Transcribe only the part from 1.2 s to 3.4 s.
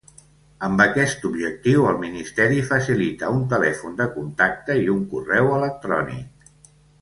objectiu, el ministeri facilita